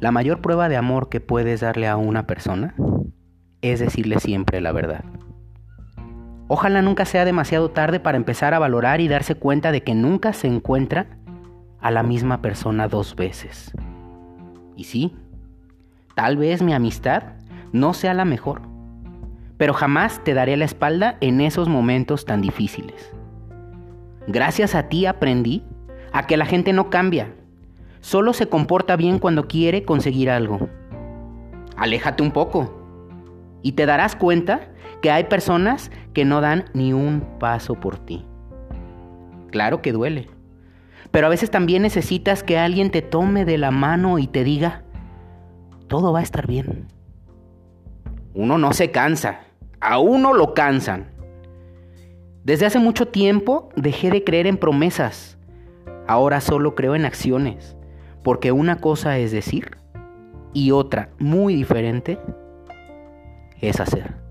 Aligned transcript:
La 0.00 0.12
mayor 0.12 0.40
prueba 0.40 0.68
de 0.68 0.76
amor 0.76 1.08
que 1.08 1.20
puedes 1.20 1.60
darle 1.60 1.88
a 1.88 1.96
una 1.96 2.26
persona 2.26 2.74
es 3.62 3.80
decirle 3.80 4.20
siempre 4.20 4.60
la 4.60 4.72
verdad. 4.72 5.04
Ojalá 6.46 6.82
nunca 6.82 7.04
sea 7.04 7.24
demasiado 7.24 7.70
tarde 7.70 8.00
para 8.00 8.16
empezar 8.16 8.54
a 8.54 8.58
valorar 8.58 9.00
y 9.00 9.08
darse 9.08 9.34
cuenta 9.34 9.72
de 9.72 9.82
que 9.82 9.94
nunca 9.94 10.32
se 10.32 10.46
encuentra 10.46 11.18
a 11.80 11.90
la 11.90 12.02
misma 12.02 12.40
persona 12.40 12.88
dos 12.88 13.16
veces. 13.16 13.72
Y 14.76 14.84
sí, 14.84 15.16
tal 16.14 16.36
vez 16.36 16.62
mi 16.62 16.72
amistad 16.72 17.24
no 17.72 17.92
sea 17.92 18.14
la 18.14 18.24
mejor, 18.24 18.62
pero 19.56 19.74
jamás 19.74 20.22
te 20.22 20.32
daré 20.32 20.56
la 20.56 20.64
espalda 20.64 21.18
en 21.20 21.40
esos 21.40 21.68
momentos 21.68 22.24
tan 22.24 22.40
difíciles. 22.40 23.12
Gracias 24.28 24.74
a 24.74 24.88
ti 24.88 25.06
aprendí 25.06 25.64
a 26.12 26.26
que 26.26 26.36
la 26.36 26.46
gente 26.46 26.72
no 26.72 26.88
cambia, 26.88 27.34
solo 28.00 28.32
se 28.32 28.48
comporta 28.48 28.96
bien 28.96 29.18
cuando 29.18 29.46
quiere 29.48 29.84
conseguir 29.84 30.30
algo. 30.30 30.68
Aléjate 31.76 32.22
un 32.22 32.32
poco 32.32 32.78
y 33.62 33.72
te 33.72 33.86
darás 33.86 34.16
cuenta 34.16 34.72
que 35.02 35.10
hay 35.10 35.24
personas 35.24 35.90
que 36.12 36.24
no 36.24 36.40
dan 36.40 36.64
ni 36.74 36.92
un 36.92 37.22
paso 37.38 37.74
por 37.74 37.98
ti. 37.98 38.24
Claro 39.50 39.80
que 39.80 39.92
duele, 39.92 40.28
pero 41.10 41.26
a 41.26 41.30
veces 41.30 41.50
también 41.50 41.82
necesitas 41.82 42.42
que 42.42 42.58
alguien 42.58 42.90
te 42.90 43.02
tome 43.02 43.44
de 43.44 43.58
la 43.58 43.70
mano 43.70 44.18
y 44.18 44.26
te 44.26 44.44
diga, 44.44 44.82
todo 45.86 46.12
va 46.12 46.20
a 46.20 46.22
estar 46.22 46.46
bien. 46.46 46.88
Uno 48.34 48.58
no 48.58 48.72
se 48.72 48.90
cansa, 48.90 49.40
a 49.80 49.98
uno 49.98 50.34
lo 50.34 50.54
cansan. 50.54 51.10
Desde 52.44 52.66
hace 52.66 52.78
mucho 52.78 53.08
tiempo 53.08 53.70
dejé 53.76 54.10
de 54.10 54.24
creer 54.24 54.46
en 54.46 54.56
promesas. 54.56 55.38
Ahora 56.06 56.40
solo 56.40 56.74
creo 56.74 56.94
en 56.94 57.04
acciones, 57.04 57.76
porque 58.22 58.52
una 58.52 58.80
cosa 58.80 59.18
es 59.18 59.32
decir 59.32 59.76
y 60.52 60.70
otra 60.70 61.10
muy 61.18 61.54
diferente 61.54 62.18
es 63.60 63.80
hacer. 63.80 64.27